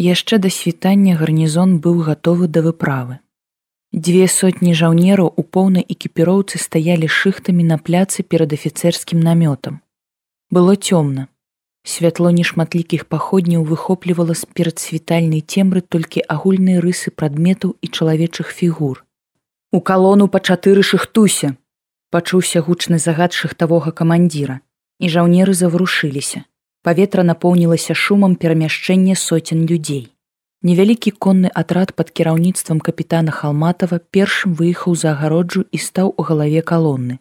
Яшчэ 0.00 0.38
да 0.40 0.48
світання 0.48 1.14
гарнізон 1.20 1.72
быў 1.84 1.98
гатовы 2.04 2.46
да 2.48 2.60
выправы. 2.64 3.18
Дзве 3.92 4.28
сотні 4.32 4.72
жаўнераў 4.72 5.28
у 5.36 5.42
поўнай 5.56 5.84
экіпіроўцы 5.94 6.56
стаялі 6.62 7.10
шыхтамі 7.16 7.66
на 7.70 7.76
пляцы 7.76 8.24
перад 8.24 8.54
афіцэрскім 8.56 9.20
намётам. 9.20 9.84
Было 10.48 10.72
цёмна. 10.76 11.28
Святло 11.84 12.32
нешматлікіх 12.32 13.04
паходняў 13.12 13.68
выхоплівала 13.68 14.32
з 14.32 14.48
перадсвітальнай 14.48 15.44
цемры 15.44 15.84
толькі 15.84 16.24
агульныя 16.24 16.80
рысы 16.80 17.12
прадметаў 17.12 17.76
і 17.84 17.92
чалавечых 17.92 18.56
фігур. 18.56 19.04
У 19.70 19.84
калону 19.84 20.32
па 20.32 20.40
чатыры 20.40 20.82
шыхтуся, 20.82 21.56
пачуўся 22.08 22.64
гучны 22.64 22.96
загад 22.96 23.36
шыхтавога 23.36 23.92
камандзіра, 23.92 24.60
і 24.96 25.12
жаўнеры 25.12 25.52
заварушыліся. 25.52 26.48
Паветра 26.82 27.22
напоўнілася 27.22 27.92
шумам 27.92 28.36
перамяшчэння 28.40 29.14
соцень 29.14 29.66
людзей. 29.68 30.08
Невялікі 30.62 31.10
конны 31.24 31.50
атрад 31.62 31.92
пад 31.92 32.10
кіраўніцтвам 32.10 32.80
капітана 32.80 33.32
Халматава 33.32 34.00
першым 34.16 34.54
выехаў 34.56 34.96
за 34.96 35.12
агароджу 35.12 35.64
і 35.72 35.78
стаў 35.78 36.14
у 36.16 36.22
галаве 36.22 36.62
калонны. 36.62 37.18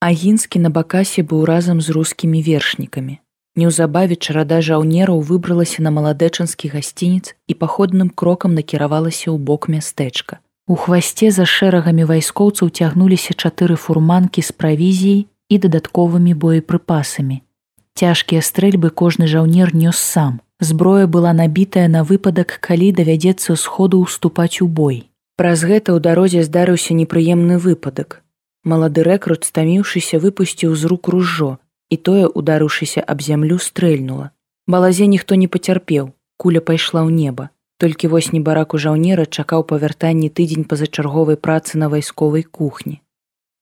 Агінскі 0.00 0.60
на 0.64 0.70
бакасе 0.70 1.24
быў 1.24 1.44
разам 1.48 1.80
з 1.80 1.96
рускімі 1.96 2.42
вершнікамі. 2.44 3.18
Неўзабаве 3.56 4.20
чарада 4.20 4.60
жаўнераў 4.60 5.24
выбралася 5.32 5.82
на 5.82 5.90
маладэчанскі 5.90 6.68
гасцінец 6.76 7.34
і 7.48 7.56
паходным 7.56 8.12
крокам 8.12 8.54
накіравалася 8.54 9.32
ў 9.32 9.40
бок 9.40 9.72
мястэчка. 9.72 10.44
У 10.68 10.76
хвасце 10.76 11.32
за 11.32 11.48
шэрагамі 11.48 12.04
вайскоўцаў 12.04 12.68
цягнуліся 12.68 13.32
чатыры 13.32 13.80
фурманкі 13.80 14.44
з 14.44 14.52
правізіяй 14.52 15.26
і 15.48 15.58
дадатковымі 15.58 16.36
боепрыпасамі. 16.36 17.42
Цяжкія 17.98 18.46
стрэльбы 18.46 18.90
кожны 18.94 19.26
жаўнер 19.26 19.74
нёс 19.74 19.98
сам. 19.98 20.38
Зброя 20.60 21.06
была 21.10 21.32
набітая 21.32 21.88
на 21.90 22.04
выпадак, 22.06 22.58
калі 22.62 22.94
давядзецца 22.94 23.56
сходу 23.58 23.98
ўступаць 24.06 24.62
у 24.62 24.68
бой. 24.70 25.10
Праз 25.34 25.66
гэта 25.66 25.90
ў 25.90 25.98
дарозе 25.98 26.46
здарыўся 26.46 26.94
непрыемны 26.94 27.58
выпадак. 27.58 28.22
Малады 28.62 29.02
рэкрут, 29.02 29.50
стаміўшыся, 29.50 30.22
выпусціў 30.22 30.78
з 30.78 30.86
рук 30.86 31.10
ружжо, 31.10 31.58
і 31.90 31.98
тое, 31.98 32.30
ударыўшыся 32.30 33.02
аб 33.02 33.18
зямлю 33.18 33.58
стрэльнула. 33.58 34.30
Балазе 34.70 35.10
ніхто 35.10 35.34
не 35.34 35.50
пацярпеў, 35.50 36.14
куля 36.38 36.62
пайшла 36.62 37.02
ў 37.02 37.10
неба. 37.10 37.50
Толькі 37.82 38.14
вось 38.14 38.30
небараку 38.30 38.78
жаўнера 38.78 39.26
чакаў 39.26 39.66
павяртанні 39.66 40.30
тыдзень 40.30 40.70
пазачарговай 40.70 41.34
працы 41.34 41.74
на 41.82 41.90
вайсковай 41.90 42.46
кухні. 42.46 43.02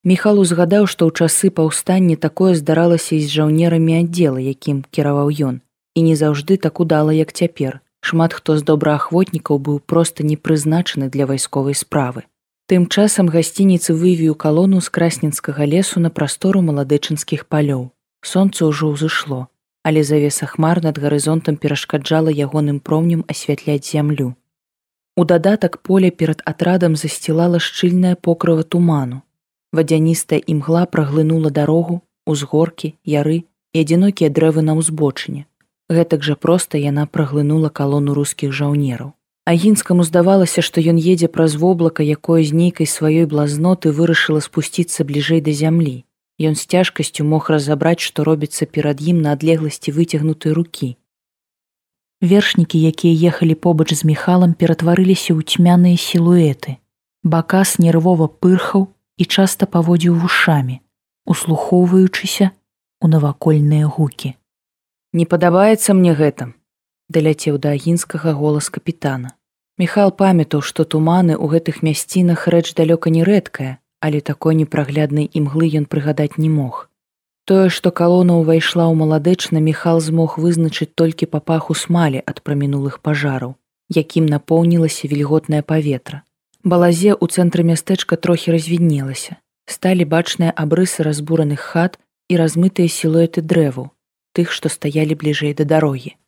Міхал 0.07 0.39
узгадаў, 0.39 0.85
што 0.87 1.11
ў 1.11 1.19
часы 1.19 1.51
паўстання 1.51 2.15
такое 2.15 2.55
здаралася 2.55 3.17
і 3.17 3.25
з 3.27 3.33
жаўнерамі 3.41 4.07
аддзела, 4.07 4.39
якім 4.39 4.87
кіраваў 4.95 5.35
ён, 5.51 5.57
і 5.99 6.01
не 6.07 6.15
заўжды 6.15 6.63
так 6.63 6.79
удала, 6.79 7.11
як 7.11 7.35
цяпер. 7.35 7.83
Шмат 8.07 8.37
хто 8.39 8.55
з 8.55 8.63
добраахвотнікаў 8.63 9.59
быў 9.59 9.83
проста 9.83 10.23
не 10.23 10.39
прызначаны 10.39 11.11
для 11.11 11.27
вайсковай 11.27 11.75
справы. 11.75 12.23
Тым 12.71 12.87
часам 12.87 13.27
гасцініцы 13.27 13.99
вывію 13.99 14.39
калону 14.39 14.79
з 14.79 14.95
красненскага 14.95 15.67
лесу 15.67 15.99
на 15.99 16.15
прастору 16.15 16.63
маладычынскіх 16.63 17.51
палёў. 17.51 17.91
Сонца 18.23 18.71
ўжо 18.71 18.95
ўзышло, 18.95 19.51
але 19.83 20.07
завеса 20.07 20.47
хмар 20.47 20.87
над 20.87 21.03
гарызонтам 21.03 21.59
перашкаджала 21.59 22.31
ягоным 22.31 22.79
промнем 22.79 23.27
асвятляць 23.27 23.91
зямлю. 23.91 24.39
У 25.19 25.27
дадатак 25.27 25.83
поле 25.83 26.15
перад 26.15 26.47
атрадам 26.47 26.95
засцілала 26.95 27.59
шчыльная 27.59 28.15
покрава 28.15 28.63
туману. 28.63 29.26
Вадзяністая 29.73 30.41
імгла 30.47 30.87
праглынула 30.87 31.51
дарогу, 31.51 32.03
узгоркі, 32.27 32.95
яры 33.05 33.45
і 33.75 33.77
адзінокія 33.83 34.31
дрэвы 34.31 34.63
на 34.63 34.79
ўзбочыне. 34.79 35.47
Гэтак 35.91 36.23
жа 36.27 36.35
проста 36.35 36.79
яна 36.83 37.07
праглынула 37.07 37.71
калону 37.71 38.15
рускіх 38.15 38.51
жаўнераў. 38.51 39.15
Агінскаму 39.47 40.03
здавалася, 40.03 40.63
што 40.63 40.83
ён 40.83 40.99
едзе 40.99 41.29
праз 41.31 41.55
воблака, 41.55 42.03
якое 42.03 42.43
з 42.43 42.51
нейкай 42.51 42.91
сваёй 42.91 43.27
блазноты 43.31 43.95
вырашыла 43.95 44.43
спусціцца 44.43 45.07
бліжэй 45.07 45.41
да 45.41 45.55
зямлі. 45.55 46.03
Ён 46.43 46.59
з 46.59 46.67
цяжкасцю 46.67 47.23
мог 47.25 47.47
разабраць, 47.49 48.03
што 48.03 48.27
робіцца 48.27 48.67
перад 48.67 48.99
ім 49.01 49.23
на 49.23 49.39
адлегласці 49.39 49.95
выцягнутай 49.95 50.53
рукі. 50.53 50.97
Вершнікі, 52.21 52.81
якія 52.81 53.31
ехалі 53.31 53.55
побач 53.55 53.95
з 53.95 54.03
міхалам, 54.03 54.59
ператварыліся 54.59 55.39
ў 55.39 55.47
цьмяныя 55.47 55.95
сілуэты. 55.95 56.83
Бакас 57.23 57.79
нервова 57.79 58.27
пырхаў 58.27 58.91
і 59.17 59.25
часта 59.25 59.67
паводзіў 59.67 60.15
вушамі, 60.23 60.81
услухоўваючыся 61.25 62.51
у 63.01 63.09
навакольныя 63.09 63.87
гукі. 63.87 64.35
Не 65.13 65.25
падабаецца 65.25 65.97
мне 65.97 66.13
гэта, 66.13 66.53
даляцеў 67.09 67.59
да 67.59 67.73
агінскага 67.79 68.33
голас 68.33 68.69
капітана. 68.69 69.33
Міхал 69.79 70.11
памятаў, 70.13 70.61
што 70.61 70.85
туманы 70.85 71.37
ў 71.37 71.57
гэтых 71.57 71.83
мясцінах 71.85 72.49
рэч 72.49 72.73
далёка 72.77 73.13
не 73.13 73.25
рэдкая, 73.25 73.79
але 74.01 74.21
такой 74.21 74.55
непрагляднай 74.55 75.29
імглы 75.33 75.69
ён 75.81 75.85
прыгадаць 75.85 76.37
не 76.39 76.49
мог. 76.49 76.89
Тое, 77.45 77.69
што 77.71 77.93
калона 77.93 78.37
ўвайшла 78.43 78.89
ў 78.91 78.95
маладэчна 79.01 79.63
міхал 79.63 80.01
змог 80.01 80.39
вызначыць 80.43 80.93
толькі 81.01 81.31
па 81.31 81.41
паху 81.41 81.77
смалі 81.79 82.23
ад 82.27 82.43
прамінулых 82.43 82.99
пажараў, 83.01 83.55
якім 83.89 84.27
напоўнілася 84.27 85.09
вільготнае 85.13 85.63
паветра. 85.63 86.23
Балазе 86.67 87.15
ў 87.15 87.31
цэнтры 87.31 87.63
мястэчка 87.63 88.17
трохі 88.19 88.51
развіднелася. 88.51 89.37
Сталі 89.71 90.03
бачныя 90.03 90.51
абрысы 90.51 91.05
разбураных 91.07 91.63
хат 91.63 91.95
і 92.27 92.39
размытыя 92.41 92.91
сілуэты 92.91 93.39
дрэву, 93.53 93.85
тых, 94.35 94.51
што 94.51 94.67
стаялі 94.67 95.15
бліжэй 95.21 95.55
да 95.61 95.67
дарогі. 95.73 96.19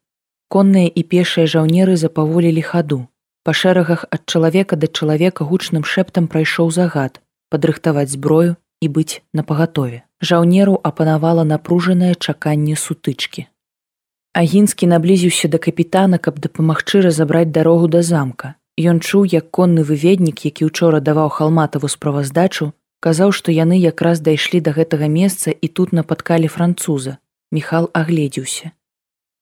Конныя 0.46 0.86
і 0.86 1.02
пешыя 1.02 1.50
жаўнеры 1.50 1.96
запаволілі 1.98 2.62
хаду. 2.62 3.00
Па 3.42 3.50
шэрагах 3.50 4.04
ад 4.14 4.30
чалавека 4.30 4.78
да 4.78 4.86
чалавека 4.86 5.42
гучным 5.42 5.82
шэптам 5.82 6.30
прайшоў 6.30 6.70
загад, 6.70 7.18
падрыхтаваць 7.50 8.14
зброю 8.14 8.54
і 8.78 8.92
быць 8.94 9.18
напагатове. 9.34 10.06
Жаўнеру 10.22 10.78
апанавала 10.92 11.42
напружанае 11.42 12.14
чаканне 12.14 12.78
сутычкі. 12.78 13.48
Агінскі 14.38 14.86
наблізіўся 14.86 15.50
да 15.50 15.58
капітана, 15.58 16.22
каб 16.22 16.38
дапамагчы 16.38 17.02
разабраць 17.02 17.50
дарогу 17.50 17.90
да 17.90 18.06
замка. 18.06 18.54
Ён 18.78 19.00
чуў, 19.02 19.26
як 19.26 19.50
конны 19.50 19.82
выведнік, 19.82 20.46
які 20.46 20.70
ўчора 20.70 21.02
даваў 21.02 21.34
халматаву 21.34 21.90
справаздачу, 21.90 22.70
казаў, 23.02 23.34
што 23.34 23.50
яны 23.50 23.74
якраз 23.74 24.22
дайшлі 24.22 24.62
да 24.62 24.70
гэтага 24.70 25.10
месца 25.10 25.50
і 25.50 25.66
тут 25.66 25.90
напаткалі 25.92 26.46
француза. 26.46 27.18
Міхал 27.50 27.90
агледзеўся. 27.92 28.70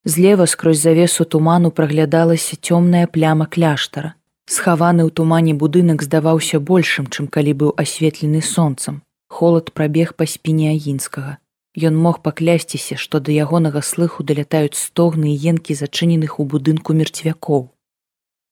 Злева 0.05 0.47
скрозь 0.47 0.81
завесу 0.81 1.25
туману 1.25 1.71
праглядалася 1.71 2.57
цёмная 2.57 3.07
пляма 3.07 3.45
кляштара. 3.45 4.15
Схаваны 4.49 5.05
ў 5.05 5.11
тумане 5.13 5.53
будынак 5.53 6.07
здаваўся 6.07 6.57
большым, 6.57 7.13
чым 7.13 7.29
калі 7.29 7.53
быў 7.61 7.71
асветлены 7.77 8.41
сонцам. 8.41 9.03
Холад 9.29 9.75
прабег 9.77 10.15
па 10.17 10.25
спіне 10.25 10.73
агінскага. 10.73 11.37
Ён 11.77 11.99
мог 11.99 12.23
паклясціся, 12.23 12.97
што 12.97 13.21
да 13.21 13.37
ягонага 13.37 13.83
слыху 13.85 14.25
далятаюць 14.25 14.81
стогны 14.81 15.35
і 15.35 15.41
енкі 15.53 15.77
зачыненых 15.77 16.41
у 16.41 16.47
будынку 16.49 16.97
мерцвякоў. 16.97 17.76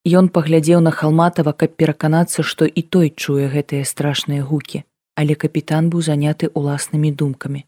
Ён 0.04 0.28
паглядзеў 0.28 0.80
на 0.84 0.90
халматава, 0.92 1.52
каб 1.52 1.76
пераканацца, 1.80 2.44
што 2.44 2.68
і 2.68 2.82
той 2.82 3.08
чуе 3.08 3.48
гэтыя 3.48 3.88
страшныя 3.88 4.44
гукі, 4.44 4.84
але 5.16 5.34
капітан 5.34 5.88
быў 5.88 6.04
заняты 6.04 6.52
уласнымі 6.52 7.12
думкамі. 7.12 7.64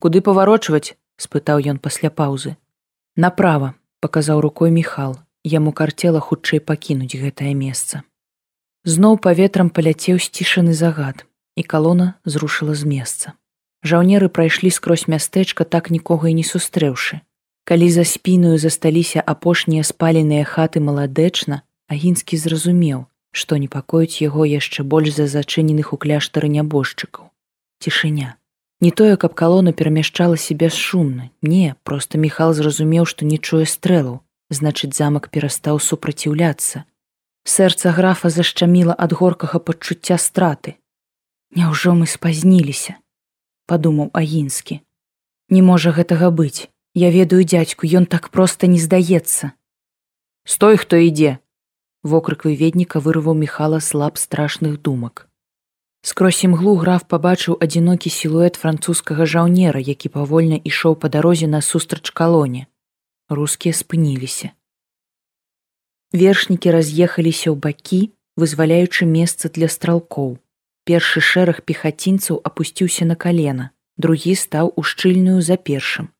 Куды 0.00 0.24
паварочваць?— 0.24 0.96
спытаў 1.24 1.60
ён 1.72 1.78
пасля 1.78 2.08
паўзы. 2.08 2.56
Направа, 3.16 3.74
паказаў 4.00 4.40
рукой 4.40 4.70
міхал, 4.70 5.16
яму 5.44 5.72
карцела 5.72 6.20
хутчэй 6.20 6.60
пакінуць 6.60 7.16
гэтае 7.16 7.52
месца. 7.52 8.02
Зноў 8.84 9.18
паветрам 9.18 9.68
паляцеў 9.68 10.20
сцішаны 10.20 10.72
загад, 10.72 11.24
і 11.56 11.62
калона 11.62 12.14
зрушыла 12.24 12.74
з 12.74 12.88
месца. 12.88 13.32
Жаўнеры 13.82 14.28
прайшлі 14.28 14.70
скрозь 14.70 15.08
мястэчка 15.08 15.64
так 15.64 15.90
нікога 15.90 16.32
і 16.32 16.36
не 16.40 16.44
сустрэўшы. 16.44 17.20
Калі 17.66 17.90
за 17.90 18.04
спіную 18.06 18.58
засталіся 18.62 19.18
апошнія 19.26 19.82
спаленыя 19.82 20.46
хаты 20.46 20.78
маладэчна, 20.78 21.62
агінскі 21.90 22.38
зразумеў, 22.38 23.00
што 23.34 23.58
непакоіць 23.58 24.22
яго 24.22 24.46
яшчэ 24.46 24.86
больш 24.86 25.18
за 25.18 25.26
зачыненых 25.26 25.90
у 25.90 25.98
кляштары 25.98 26.46
нябожчыкаў. 26.46 27.26
Цішыня. 27.82 28.38
Не 28.80 28.92
тое, 28.94 29.16
каб 29.16 29.34
калона 29.34 29.72
перамяшчалася 29.72 30.54
бясшумна, 30.54 31.30
не, 31.42 31.74
проста 31.82 32.22
Міхал 32.22 32.54
зразумеў, 32.54 33.02
што 33.02 33.26
не 33.26 33.38
чуе 33.42 33.66
стрэлаў, 33.66 34.22
значыць 34.50 34.94
замак 34.94 35.26
перастаў 35.34 35.82
супраціўляцца. 35.82 36.84
Сэрца 37.42 37.90
графа 37.98 38.30
зашчаміла 38.30 38.94
ад 38.94 39.10
горкага 39.10 39.58
пачуцця 39.58 40.22
страты. 40.22 40.76
Няўжо 41.50 41.98
мы 41.98 42.06
спазніліся, 42.06 42.94
падумаў 43.66 44.14
агінскі. 44.14 44.80
Не 45.50 45.66
можа 45.66 45.90
гэтага 45.90 46.30
быць. 46.30 46.70
Я 46.96 47.12
ведаю 47.12 47.44
дзядзьку, 47.44 47.84
ён 47.84 48.08
так 48.08 48.30
проста 48.32 48.64
не 48.66 48.80
здаецца. 48.80 49.52
Стой, 50.48 50.80
хто 50.80 50.96
ідзе. 50.96 51.38
Вокрык 52.00 52.48
выведніка 52.48 53.04
вырваў 53.04 53.36
міхала 53.36 53.80
слаб 53.84 54.16
страшных 54.16 54.80
думак. 54.80 55.28
Скрозь 56.00 56.40
імглу 56.48 56.76
граф 56.80 57.04
пабачыў 57.04 57.58
адзінокі 57.60 58.08
сілуэт 58.08 58.56
французскага 58.56 59.26
жаўнера, 59.26 59.76
які 59.76 60.08
павольна 60.08 60.56
ішоў 60.56 60.96
па 60.96 61.12
дарозе 61.12 61.50
насустрач 61.50 62.08
калоне 62.10 62.66
рускія 63.28 63.74
спыніліся 63.74 64.54
Вершнікі 66.12 66.70
раз'ехаліся 66.70 67.50
ў 67.50 67.56
бакі, 67.58 68.00
вызваляючы 68.38 69.04
месца 69.04 69.50
для 69.50 69.68
стралкоў. 69.68 70.38
Першы 70.86 71.20
шэраг 71.20 71.66
пехацінцаў 71.66 72.38
апусціўся 72.46 73.04
на 73.04 73.16
калена, 73.18 73.74
другі 73.98 74.38
стаў 74.38 74.72
у 74.76 74.86
шчыльную 74.86 75.42
за 75.42 75.58
першым. 75.58 76.14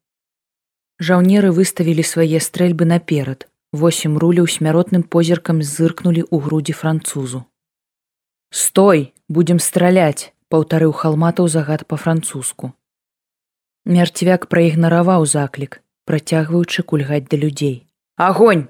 Жаўнеры 0.99 1.53
выставілі 1.53 2.03
свае 2.03 2.41
стрэльбы 2.41 2.89
наперад. 2.89 3.49
Восем 3.73 4.17
руляў 4.17 4.47
смяротным 4.49 5.03
позіркам 5.03 5.61
зыркнулі 5.61 6.25
ў 6.25 6.41
грудзі 6.41 6.73
французу. 6.73 7.45
Стой, 8.49 9.13
будзем 9.29 9.59
страляць, 9.61 10.33
паўтарыў 10.49 10.93
халматаў 10.97 11.49
загад 11.53 11.85
па-французску. 11.85 12.73
Мярцвяк 13.85 14.47
праігнараваў 14.49 15.27
заклік, 15.27 15.83
працягваючы 16.09 16.83
кульгаць 16.83 17.29
да 17.29 17.37
людзей. 17.37 17.87
Агонь! 18.17 18.69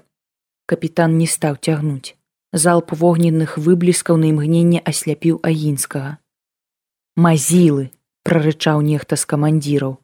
Капітан 0.65 1.17
не 1.17 1.27
стаў 1.31 1.55
цягнуць. 1.63 2.17
Залп 2.51 2.91
вогненных 2.91 3.57
выбліскаў 3.57 4.17
на 4.17 4.27
імгненне 4.33 4.83
асляпіў 4.83 5.39
агінскага. 5.43 6.17
Мазілы, 7.15 7.91
прарычаў 8.27 8.83
нехта 8.83 9.15
з 9.15 9.23
камандзіраў. 9.23 9.95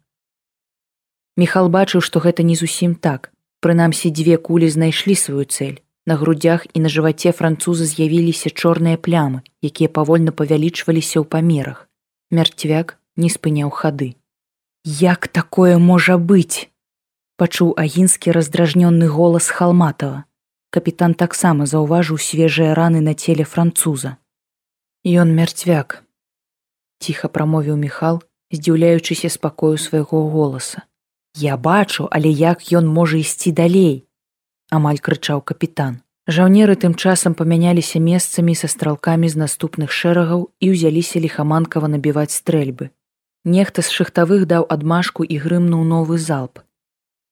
Міхал 1.38 1.70
бачыў, 1.70 2.02
што 2.02 2.20
гэта 2.20 2.44
не 2.44 2.56
зусім 2.56 2.96
так. 2.96 3.32
Прынамсі 3.60 4.12
дзве 4.12 4.38
кулі 4.38 4.70
знайшлі 4.70 5.16
сваю 5.16 5.46
цэль. 5.46 5.80
На 6.06 6.16
грудях 6.20 6.68
і 6.74 6.84
на 6.84 6.90
жываце 6.92 7.32
французы 7.32 7.88
з'явіліся 7.88 8.52
чорныя 8.52 9.00
плямы, 9.00 9.42
якія 9.64 9.88
павольна 9.88 10.36
павялічваліся 10.36 11.24
ў 11.24 11.26
памерах. 11.26 11.88
Мярцвяк 12.30 13.00
не 13.16 13.32
спыняў 13.32 13.72
хады. 13.72 14.20
Як 14.84 15.32
такое 15.32 15.80
можа 15.80 16.20
быць? 16.20 16.68
пачуў 17.44 17.74
агінскі 17.78 18.32
раздражнённы 18.32 19.08
голас 19.08 19.50
халматава. 19.50 20.24
Капітан 20.70 21.14
таксама 21.14 21.66
заўважыў 21.66 22.18
свежыя 22.18 22.74
раны 22.74 23.02
на 23.02 23.14
целе 23.14 23.44
француза. 23.44 24.18
Ён 25.04 25.34
мярцвяк. 25.36 26.04
Ціха 27.00 27.28
прамовіў 27.28 27.76
Міхал, 27.76 28.24
здзіўляючыся 28.52 29.30
спакою 29.30 29.78
свайго 29.78 30.30
голаса. 30.30 30.88
Я 31.36 31.58
бачу, 31.58 32.08
але 32.12 32.30
як 32.30 32.62
ён 32.74 32.86
можа 32.86 33.18
ісці 33.18 33.52
далей, 33.52 34.06
амаль 34.70 35.02
крычаў 35.02 35.42
капітан. 35.42 36.02
Жаўнеры 36.28 36.76
тым 36.80 36.94
часам 36.96 37.34
памяняліся 37.34 38.00
месцамі 38.00 38.54
са 38.56 38.68
стралкамі 38.72 39.28
з 39.28 39.36
наступных 39.42 39.92
шэрагаў 39.92 40.54
і 40.64 40.70
ўзяліся 40.72 41.20
ліхаманкава 41.20 41.90
набіваць 41.92 42.32
стрэльбы. 42.32 42.94
Нехта 43.44 43.84
з 43.84 43.92
шахтавых 43.92 44.46
даў 44.48 44.64
адмашку 44.70 45.26
і 45.28 45.36
грымнуў 45.44 45.84
новы 45.84 46.18
залп. 46.18 46.64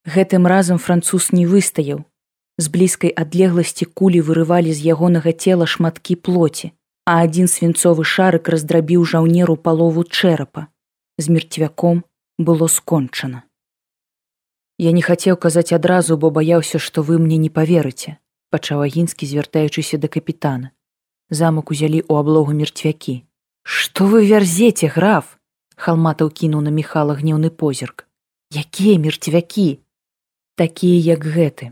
Гэтым 0.03 0.49
разам 0.49 0.81
француз 0.81 1.31
не 1.31 1.45
выстаяў. 1.47 2.03
З 2.57 2.67
блізкай 2.67 3.13
адлегласці 3.15 3.85
кулі 3.85 4.19
вырывалі 4.27 4.73
з 4.75 4.83
ягонага 4.91 5.31
цела 5.31 5.69
шматкі 5.69 6.17
плоці, 6.19 6.73
а 7.05 7.21
адзін 7.23 7.47
свінцовы 7.47 8.03
шарык 8.03 8.49
раздрабіў 8.49 9.05
жаўнеру 9.05 9.55
палову 9.55 10.03
чэрапа. 10.03 10.67
З 11.21 11.31
мерцвяком 11.31 12.03
было 12.37 12.67
скончана. 12.67 13.45
Я 14.81 14.91
не 14.97 15.01
хацеў 15.05 15.37
казаць 15.37 15.77
адразу, 15.77 16.17
бо 16.17 16.31
баяўся, 16.33 16.79
што 16.81 17.03
вы 17.05 17.19
мне 17.21 17.37
не 17.37 17.49
поверыце, 17.53 18.17
пачаў 18.49 18.81
агінскі, 18.81 19.29
звяртаючыся 19.29 20.01
да 20.01 20.09
капітана. 20.09 20.71
Замак 21.29 21.69
узялі 21.69 22.01
ў 22.01 22.17
аблогу 22.25 22.57
мерцвякі. 22.57 23.21
Што 23.61 24.09
вы 24.09 24.25
вярзеце, 24.25 24.89
граф? 24.89 25.37
Халматаў 25.77 26.33
кінуў 26.33 26.65
на 26.65 26.73
міхала 26.73 27.13
гнеўны 27.13 27.53
позірк. 27.53 28.07
Якія 28.49 28.97
мерцвякі? 28.97 29.85
Такія, 30.57 30.97
як 31.13 31.29
гэты. 31.29 31.71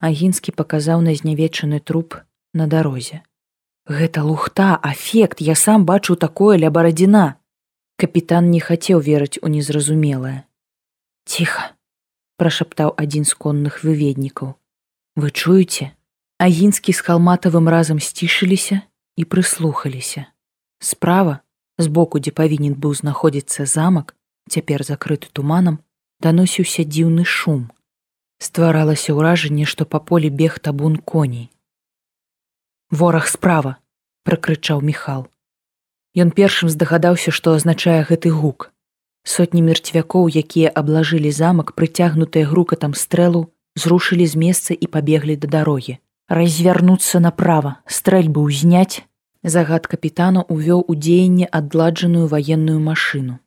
Агінскі 0.00 0.56
паказаў 0.56 1.04
на 1.04 1.12
знявечаны 1.12 1.84
труп 1.84 2.16
на 2.56 2.64
дарозе. 2.66 3.20
Гэта 3.84 4.24
лухта, 4.24 4.80
афект, 4.80 5.44
я 5.44 5.54
сам 5.54 5.84
бачу 5.84 6.16
такое 6.16 6.56
ля 6.56 6.72
барадзіна. 6.72 7.36
Капітан 8.00 8.48
не 8.48 8.64
хацеў 8.64 9.04
верыць 9.04 9.36
у 9.44 9.52
незразумелае. 9.52 10.48
Ціха, 11.28 11.75
прашаптаў 12.36 12.94
адзін 12.96 13.24
з 13.24 13.34
конных 13.34 13.82
выведнікаў. 13.84 14.54
Вы 15.16 15.30
чуеце? 15.30 15.92
Агінскі 16.38 16.92
з 16.92 17.00
халматавым 17.00 17.68
разам 17.72 18.00
сцішыліся 18.00 18.82
і 19.16 19.24
прыслухаліся. 19.24 20.26
Справа, 20.78 21.40
збоку, 21.78 22.20
дзе 22.20 22.32
павінен 22.36 22.76
быў 22.76 22.92
знаходзіцца 22.92 23.64
замак, 23.64 24.12
цяпер 24.52 24.84
закрыты 24.84 25.32
туманам, 25.32 25.80
даносіўся 26.20 26.84
дзіўны 26.84 27.24
шум. 27.24 27.72
Стваралася 28.38 29.16
ўражанне, 29.16 29.64
што 29.64 29.88
па 29.88 29.98
полі 29.98 30.28
бег 30.28 30.60
табун 30.60 31.00
коней. 31.00 31.48
Вораг 32.90 33.26
справа, 33.32 33.80
пракрычаў 34.28 34.84
Міхал. 34.84 35.26
Ён 36.12 36.30
першым 36.36 36.68
здагадаўся, 36.68 37.32
што 37.32 37.56
азначае 37.56 38.04
гэты 38.04 38.28
гук. 38.28 38.72
Сотні 39.26 39.60
мерцвякоў, 39.66 40.28
якія 40.30 40.70
аблажылі 40.70 41.30
замак, 41.34 41.74
прыцягнутыя 41.74 42.46
грукатам 42.46 42.94
стрэлу, 42.94 43.50
зрушылі 43.74 44.22
з 44.22 44.38
месца 44.38 44.70
і 44.70 44.86
пабеглі 44.86 45.34
да 45.34 45.50
дарогі. 45.50 45.98
Развярнуцца 46.30 47.18
направа, 47.18 47.82
стрэльбы 47.90 48.46
ўзняць, 48.46 49.02
загад 49.42 49.90
капітану 49.90 50.46
увёў 50.46 50.86
у 50.86 50.94
дзеянне 50.94 51.50
адладжаную 51.50 52.30
ваенную 52.30 52.78
машыну. 52.78 53.42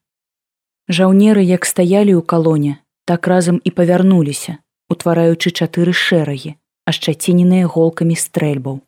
Жаўнеры, 0.91 1.47
як 1.47 1.63
стаялі 1.63 2.11
ў 2.11 2.27
калоне, 2.27 2.83
так 3.07 3.31
разам 3.31 3.63
і 3.63 3.71
павярнуліся, 3.71 4.59
утвараючы 4.91 5.55
чатыры 5.55 5.95
шэрагі, 5.95 6.55
ашчаціненыя 6.91 7.71
голкамі 7.71 8.19
стрэльбаў. 8.19 8.83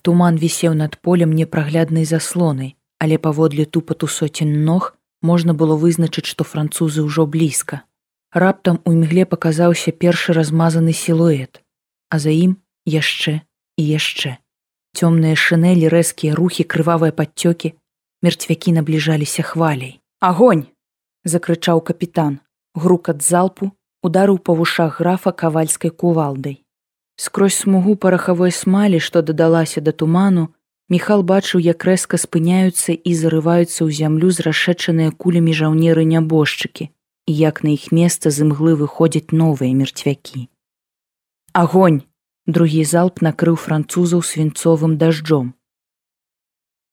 Туман 0.00 0.40
вісеў 0.40 0.72
над 0.72 0.96
полем 0.96 1.36
непрагляднай 1.36 2.08
заслонай, 2.08 2.76
але 2.96 3.20
паводле 3.20 3.68
тупату 3.68 4.08
соцень 4.08 4.64
ног 4.64 4.95
можна 5.26 5.54
было 5.60 5.76
вызначыць, 5.82 6.26
што 6.30 6.44
французы 6.44 7.02
ўжо 7.06 7.26
блізка. 7.26 7.82
Раптам 8.32 8.80
у 8.84 8.92
імгле 8.94 9.24
паказаўся 9.26 9.92
першы 10.04 10.36
размазаны 10.38 10.92
сілуэт, 10.92 11.62
а 12.10 12.18
за 12.22 12.30
ім 12.30 12.56
яшчэ 12.84 13.40
і 13.76 13.82
яшчэ. 13.90 14.36
Цёмныя 14.96 15.36
шынелі 15.36 15.90
рэзкія 15.92 16.38
рухі 16.38 16.64
крывавыя 16.64 17.12
падцёкі, 17.12 17.74
мерцвякі 18.22 18.76
набліжаліся 18.78 19.42
хваляй. 19.42 20.00
Агонь! 20.20 20.66
закрычаў 21.26 21.82
капітан, 21.82 22.38
грукат 22.74 23.22
залпу 23.22 23.72
ударыў 24.06 24.38
па 24.38 24.54
вушах 24.54 25.00
графа 25.00 25.32
кавальскай 25.32 25.90
кувалдай. 25.90 26.62
Скрозь 27.16 27.58
смугу 27.64 27.96
парахавой 27.96 28.52
смалі, 28.52 29.00
што 29.00 29.22
дадалася 29.22 29.80
да 29.80 29.92
туману, 29.92 30.52
Міхал 30.88 31.22
бачыў, 31.22 31.62
як 31.62 31.82
рэзка 31.82 32.16
спыняюцца 32.18 32.94
і 32.94 33.14
зарываюцца 33.14 33.80
ў 33.86 33.90
зямлю 33.90 34.30
з 34.30 34.46
расшэчаныя 34.46 35.10
кулямі 35.10 35.52
жаўнеры 35.54 36.06
нябожчыкі 36.06 36.90
як 37.26 37.62
на 37.62 37.74
іх 37.74 37.90
месца 37.92 38.30
з 38.30 38.46
імглы 38.46 38.76
выходзяць 38.78 39.34
новыя 39.34 39.74
мерцвякі. 39.74 40.48
Агонь! 41.52 42.02
Другі 42.46 42.84
залп 42.86 43.22
накрыў 43.26 43.56
французаў 43.58 44.22
свінцовым 44.22 44.94
дажджом. 44.98 45.54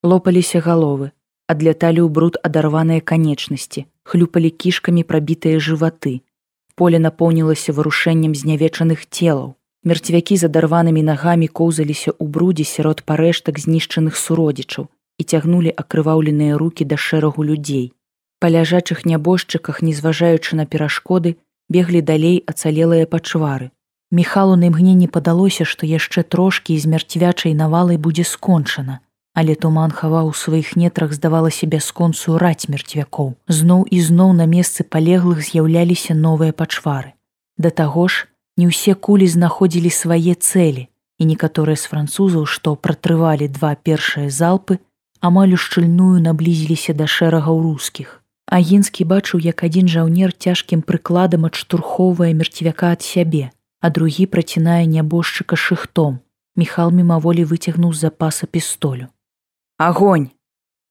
Лопаліся 0.02 0.58
галовы, 0.66 1.14
адляталі 1.46 2.02
ў 2.02 2.10
бруд 2.10 2.42
адарваныя 2.42 3.06
канечнасці, 3.06 3.86
хлюпалі 4.02 4.50
кішкамі 4.50 5.06
прабітыя 5.06 5.62
жываты. 5.62 6.26
Поле 6.74 6.98
напоўнілася 6.98 7.70
вырушэннем 7.70 8.34
знявечаных 8.34 9.06
целаў, 9.06 9.54
Мерцвякі 9.84 10.38
з 10.40 10.48
адарванымі 10.48 11.04
нагамі 11.04 11.48
коўзаліся 11.60 12.16
ў 12.16 12.26
брудзе 12.32 12.64
сярод 12.64 13.04
парэштак 13.04 13.60
знішчаных 13.60 14.16
суродзічаў 14.16 14.88
і 15.20 15.24
цягнулі 15.24 15.76
акрываўленыя 15.76 16.56
руки 16.58 16.88
да 16.88 16.96
шэрагу 16.96 17.44
людзей. 17.44 17.92
Па 18.40 18.48
ляжачых 18.48 19.04
нябожчыках, 19.04 19.82
незважаючы 19.84 20.56
на 20.56 20.66
перашкоды, 20.66 21.36
беглі 21.68 22.02
далей 22.02 22.44
ацалелыя 22.48 23.06
пачвары. 23.12 23.72
Міхалу 24.12 24.56
на 24.56 24.72
імгненні 24.72 25.08
падалося, 25.08 25.66
што 25.66 25.88
яшчэ 25.90 26.24
трошкі 26.24 26.80
з 26.80 26.88
мярцвячай 26.88 27.54
навалай 27.54 27.98
будзе 27.98 28.24
скончана, 28.24 29.00
але 29.34 29.56
туман 29.56 29.92
хаваў 29.92 30.32
у 30.32 30.36
сваіх 30.38 30.76
нетрах 30.80 31.14
здавалася 31.18 31.68
бясконцую 31.68 32.38
раць 32.38 32.70
мерцвякоў. 32.70 33.34
Зноў 33.48 33.88
і 33.90 34.00
зноў 34.00 34.36
на 34.38 34.46
месцы 34.46 34.84
палеглых 34.84 35.42
з'яўляліся 35.44 36.14
новыя 36.14 36.54
пачвары. 36.54 37.18
Да 37.58 37.70
таго 37.70 38.08
ж, 38.08 38.28
не 38.58 38.70
ўсе 38.70 38.94
кулі 38.94 39.28
знаходзілі 39.28 39.90
свае 39.90 40.36
цэлі 40.36 40.88
і 41.20 41.24
некаторыя 41.30 41.78
з 41.80 41.90
французаў 41.92 42.46
што 42.56 42.76
пратрывалі 42.76 43.48
два 43.48 43.74
першыя 43.76 44.30
залпы 44.30 44.78
амаль 45.30 45.56
ушчыльную 45.58 46.20
наблізіліся 46.28 46.94
да 47.00 47.08
шэрагаў 47.08 47.64
рускіх. 47.64 48.20
Агінскі 48.46 49.08
бачыў 49.10 49.42
як 49.42 49.64
адзін 49.64 49.88
жаўнер 49.88 50.34
цяжкім 50.36 50.84
прыкладам 50.84 51.48
адштурхоўвае 51.50 52.34
мерцвяка 52.38 52.94
ад 52.98 53.02
сябе 53.02 53.50
а 53.84 53.90
другі 53.90 54.26
працінае 54.32 54.86
нябожчыка 54.88 55.60
шыхтом. 55.60 56.20
Міхал 56.56 56.92
мімаволі 56.96 57.44
выцягнуў 57.50 57.92
запаса 57.92 58.48
пістолю. 58.48 59.10
Агонь! 59.78 60.30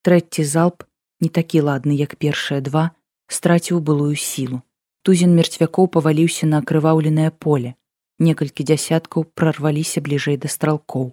Трэці 0.02 0.44
залп 0.44 0.84
не 1.20 1.30
такі 1.30 1.62
ладны 1.68 1.96
як 1.96 2.18
першыя 2.18 2.60
два 2.60 2.90
страціў 3.28 3.80
былую 3.80 4.16
сілу 4.18 4.60
Тузін 5.02 5.34
мерцвякоў 5.38 5.88
паваліўся 5.94 6.46
на 6.46 6.62
акрываўленае 6.62 7.30
поле. 7.30 7.74
некалькі 8.22 8.62
дзясяткаў 8.68 9.26
прарваліся 9.34 10.00
бліжэй 10.00 10.38
да 10.38 10.48
стралкоў. 10.48 11.12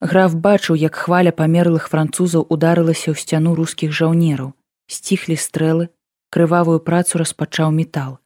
Граф 0.00 0.34
бачыў, 0.34 0.76
як 0.80 0.96
хваля 0.96 1.32
памерлых 1.36 1.88
французаў 1.92 2.46
ударылася 2.48 3.12
ў 3.12 3.16
сцяну 3.20 3.52
рускіх 3.58 3.92
жаўнераў, 3.92 4.54
сціхлі 4.88 5.36
стрэлы, 5.36 5.92
крывавую 6.32 6.80
працу 6.80 7.20
распачаў 7.20 7.70
метал. 7.76 8.16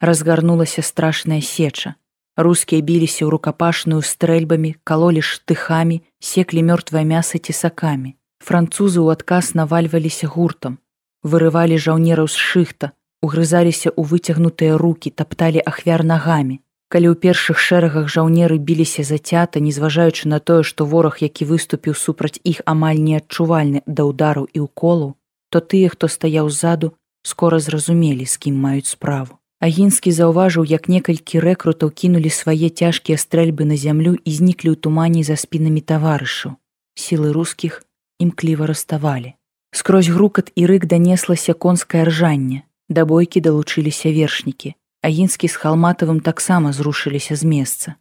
Разгарнулася 0.00 0.84
страшная 0.84 1.40
сеча. 1.40 1.96
Рускія 2.36 2.84
біліся 2.84 3.24
ў 3.24 3.32
рукапашную 3.32 4.02
стрэльбамі, 4.04 4.76
калолі 4.84 5.24
штыхамі, 5.24 6.02
секлі 6.20 6.60
мёртвае 6.68 7.08
мяса 7.08 7.40
цесакамі. 7.40 8.12
Французы 8.44 9.00
ў 9.00 9.16
адказ 9.16 9.56
навальваліся 9.56 10.28
гуртам, 10.28 10.76
вырывалі 11.24 11.80
жаўнераў 11.80 12.28
з 12.28 12.36
шыхта, 12.36 12.92
угрызаліся 13.22 13.90
ў 13.90 14.02
выцягнутыя 14.04 14.76
руки, 14.76 15.10
тапталі 15.10 15.62
ахвяр 15.64 16.04
нагамі. 16.04 16.60
Калі 16.88 17.06
ў 17.12 17.16
першых 17.18 17.58
шэрагах 17.58 18.06
жаўнеры 18.06 18.58
біліся 18.58 19.02
зацята, 19.02 19.58
незважаючы 19.58 20.28
на 20.30 20.38
тое, 20.38 20.62
што 20.62 20.86
вораг, 20.86 21.18
які 21.20 21.48
выступіў 21.50 21.98
супраць 21.98 22.38
іх 22.44 22.62
амаль 22.64 23.02
неадчувальны 23.02 23.82
да 23.86 24.06
ўдараў 24.06 24.46
і 24.54 24.68
ўколаў, 24.70 25.16
то 25.50 25.58
тыя, 25.58 25.90
хто 25.90 26.06
стаяў 26.06 26.46
ззаду, 26.50 26.94
скора 27.26 27.58
зразумелі, 27.58 28.22
з 28.26 28.38
кім 28.38 28.60
маюць 28.62 28.94
справу. 28.94 29.42
Агінскі 29.58 30.12
заўважыў, 30.12 30.68
як 30.68 30.86
некалькі 30.92 31.40
рэкрутаў 31.40 31.90
кінулі 31.90 32.30
свае 32.30 32.68
цяжкія 32.68 33.18
стрэльбы 33.18 33.64
на 33.64 33.74
зямлю 33.74 34.14
і 34.14 34.30
зніклі 34.30 34.70
ў 34.70 34.76
тумане 34.76 35.24
за 35.24 35.34
спінамі 35.34 35.80
таварышаў. 35.80 36.54
Сілы 36.94 37.32
рускіх 37.32 37.82
імкліва 38.20 38.68
раставалі. 38.70 39.34
Скрозь 39.72 40.12
грукат 40.12 40.52
і 40.54 40.68
рык 40.70 40.86
данеслася 40.86 41.56
конскае 41.56 42.04
ржанне. 42.04 42.62
Да 42.88 43.04
бойкі 43.04 43.40
далучыліся 43.40 44.12
вершнікі. 44.14 44.74
Агінскі 45.02 45.48
з 45.48 45.56
халматавым 45.56 46.20
таксама 46.20 46.72
зрушыліся 46.72 47.36
з 47.36 47.44
месца. 47.44 47.94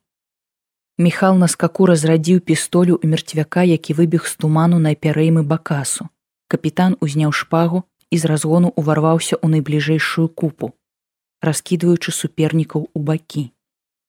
Міхал 0.98 1.38
на 1.38 1.48
скаку 1.48 1.86
разрадзіў 1.86 2.40
пістолю 2.40 2.96
ў 3.02 3.10
мерцвяка, 3.10 3.68
які 3.68 3.94
выбег 3.94 4.26
з 4.30 4.36
туману 4.38 4.80
на 4.80 4.96
пярэймы 4.96 5.44
бакасу. 5.44 6.10
Капітан 6.48 6.96
узняў 7.02 7.36
шпагу 7.36 7.84
і 8.10 8.18
з 8.18 8.26
разгону 8.26 8.72
ўварваўся 8.78 9.36
ў 9.36 9.60
найбліжэйшую 9.60 10.30
купу 10.32 10.74
раскідваючы 11.46 12.12
супернікаў 12.12 12.90
у 12.94 13.00
бакі. 13.00 13.52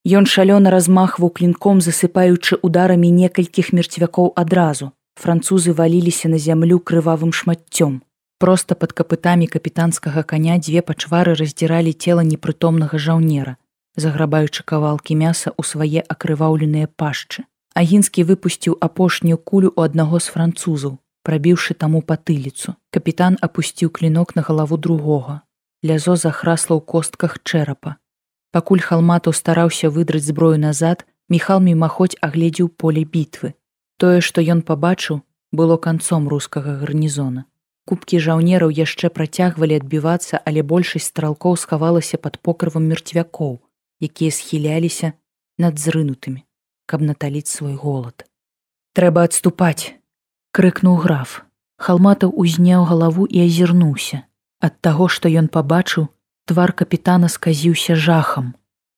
Ён 0.06 0.26
шалёна 0.30 0.70
размахваў 0.70 1.30
клінком, 1.36 1.80
засыпаючы 1.84 2.58
ударамі 2.62 3.10
некалькіх 3.10 3.72
мерцвякоў 3.76 4.32
адразу. 4.42 4.92
Французы 5.16 5.72
валіліся 5.72 6.28
на 6.28 6.38
зямлю 6.38 6.78
крывавым 6.78 7.32
шматцём. 7.32 8.02
Проста 8.38 8.76
пад 8.76 8.92
капытамі 8.92 9.46
капітанскага 9.48 10.22
каня 10.22 10.58
дзве 10.60 10.80
пачвары 10.84 11.32
раздзіралі 11.40 11.92
цела 11.96 12.20
непрытомнага 12.20 13.00
жаўнера, 13.00 13.56
заграбаючы 13.96 14.60
кавалкі 14.72 15.16
мяса 15.16 15.52
ў 15.56 15.64
свае 15.64 16.04
акрываўленыя 16.04 16.90
пашчы. 17.00 17.48
Агінскі 17.72 18.26
выпусціў 18.28 18.76
апошнюю 18.88 19.40
кулю 19.40 19.72
ў 19.72 19.88
аднаго 19.88 20.20
з 20.20 20.36
французаў, 20.36 21.00
прабіўшы 21.24 21.78
таму 21.80 22.04
патыліцу. 22.04 22.76
Капітан 22.92 23.40
апусціў 23.40 23.88
клінок 23.88 24.36
на 24.36 24.44
галаву 24.44 24.76
другога, 24.76 25.40
лязо 25.80 26.20
захрасла 26.20 26.76
ў 26.76 26.84
костках 26.84 27.40
чэрапа. 27.40 27.96
Пакуль 28.52 28.84
халмату 28.84 29.32
стараўся 29.32 29.88
выдраць 29.88 30.28
зброю 30.28 30.60
назад, 30.60 31.08
міхал 31.32 31.64
мімаходзь 31.64 32.20
агледзеў 32.20 32.68
поле 32.68 33.08
бітвы. 33.08 33.56
Тое, 33.96 34.20
што 34.20 34.44
ён 34.44 34.60
пабачыў, 34.60 35.24
было 35.52 35.80
канцом 35.80 36.28
рускага 36.28 36.76
гарнізона. 36.84 37.48
Кубкі 37.86 38.18
жаўнераў 38.18 38.72
яшчэ 38.74 39.08
працягвалі 39.14 39.78
адбівацца, 39.80 40.40
але 40.44 40.62
большасць 40.62 41.06
стралкоў 41.12 41.54
схавалася 41.54 42.18
пад 42.18 42.38
покрывам 42.42 42.90
мерцвякоў, 42.90 43.62
якія 44.02 44.34
схіляліся 44.34 45.12
над 45.62 45.78
зрынутымі, 45.78 46.42
каб 46.90 47.06
наталіць 47.06 47.46
свой 47.46 47.78
голад. 47.78 48.26
Трэба 48.98 49.22
адступаць, 49.30 49.94
крыкнуў 50.50 50.98
граф. 51.06 51.42
Халматаў 51.76 52.32
узняў 52.32 52.84
галаву 52.88 53.26
і 53.28 53.44
азірнуўся. 53.44 54.22
Ад 54.64 54.80
таго, 54.80 55.08
што 55.12 55.28
ён 55.28 55.48
пабачыў, 55.52 56.08
твар 56.48 56.72
капітана 56.72 57.28
сказіўся 57.28 57.94
жахам. 57.94 58.54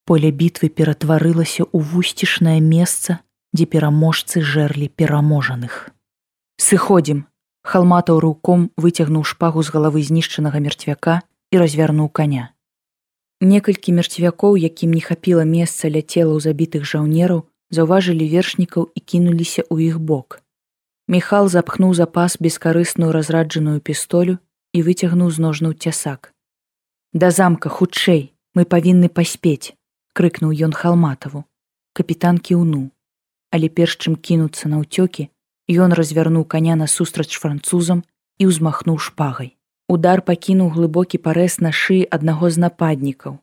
Поле 0.07 0.30
бітвы 0.30 0.71
ператварылася 0.71 1.66
ў 1.66 1.78
вусцішнае 1.83 2.61
месца, 2.62 3.18
дзе 3.52 3.66
пераможцы 3.66 4.40
жэрлі 4.40 4.88
пераможаных. 4.88 5.90
Сыходзім. 6.57 7.26
Халматаў 7.69 8.21
руком 8.25 8.71
выцягнуў 8.81 9.25
шпагу 9.29 9.61
з 9.61 9.73
галавы 9.75 10.01
знішчанага 10.01 10.61
мерцвяка 10.65 11.21
і 11.53 11.59
развярнуў 11.61 12.09
коня. 12.09 12.45
Некалькі 13.45 13.93
мерцвякоў, 13.93 14.57
якім 14.57 14.97
не 14.97 15.03
хапіла 15.05 15.45
месца 15.45 15.93
ля 15.93 16.01
цела 16.01 16.33
ў 16.33 16.41
забітых 16.49 16.89
жаўнераў, 16.89 17.45
заўважылі 17.69 18.25
вершнікаў 18.33 18.89
і 18.97 19.01
кінуліся 19.05 19.63
ў 19.69 19.93
іх 19.93 20.01
бок. 20.01 20.41
Міхал 21.13 21.53
запхнуў 21.53 21.93
запас 21.93 22.41
бескарысную 22.41 23.13
разраджаную 23.13 23.85
пістолю 23.85 24.41
і 24.73 24.83
выцягнуў 24.89 25.29
з 25.29 25.39
ножнуў 25.45 25.77
цясак. 25.77 26.33
Да 27.13 27.31
замка 27.31 27.69
хутчэй, 27.69 28.33
мы 28.57 28.65
павінны 28.65 29.13
паспець, 29.13 29.77
крыкнуў 30.17 30.57
ён 30.57 30.73
халматаву. 30.73 31.45
Капітан 31.93 32.41
кіўнуў, 32.41 32.89
але 33.53 33.69
перш 33.69 34.01
чым 34.01 34.17
кінуцца 34.17 34.73
на 34.73 34.81
ўцёкі, 34.81 35.29
ён 35.69 35.93
развярнуў 35.93 36.45
каня 36.49 36.75
насустрач 36.81 37.37
французам 37.37 38.05
і 38.41 38.49
ўзмахнуў 38.49 38.97
шпагай. 38.97 39.55
Удар 39.89 40.21
пакінуў 40.25 40.73
глыбокі 40.77 41.21
парэз 41.21 41.61
на 41.65 41.73
шыі 41.73 42.09
аднаго 42.09 42.49
з 42.49 42.65
нападнікаў. 42.65 43.39